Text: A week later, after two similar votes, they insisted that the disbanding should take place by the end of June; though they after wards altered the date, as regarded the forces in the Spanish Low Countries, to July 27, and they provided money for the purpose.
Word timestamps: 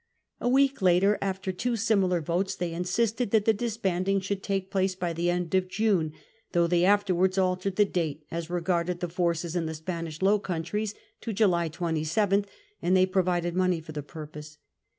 A 0.39 0.49
week 0.49 0.81
later, 0.81 1.19
after 1.21 1.51
two 1.51 1.75
similar 1.75 2.21
votes, 2.21 2.55
they 2.55 2.73
insisted 2.73 3.29
that 3.29 3.45
the 3.45 3.53
disbanding 3.53 4.19
should 4.19 4.41
take 4.41 4.71
place 4.71 4.95
by 4.95 5.13
the 5.13 5.29
end 5.29 5.53
of 5.53 5.67
June; 5.67 6.13
though 6.53 6.65
they 6.65 6.83
after 6.85 7.13
wards 7.13 7.37
altered 7.37 7.75
the 7.75 7.85
date, 7.85 8.25
as 8.31 8.49
regarded 8.49 8.99
the 8.99 9.07
forces 9.07 9.55
in 9.55 9.67
the 9.67 9.75
Spanish 9.75 10.23
Low 10.23 10.39
Countries, 10.39 10.95
to 11.21 11.33
July 11.33 11.67
27, 11.67 12.45
and 12.81 12.97
they 12.97 13.05
provided 13.05 13.55
money 13.55 13.79
for 13.79 13.91
the 13.91 14.01
purpose. 14.01 14.57